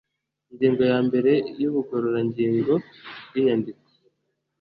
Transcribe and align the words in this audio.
ingingo 0.51 0.81
ya 0.91 0.99
mbere 1.07 1.31
y 1.61 1.63
ubugororangingo 1.69 2.73
bw 3.27 3.33
inyandiko 3.39 3.85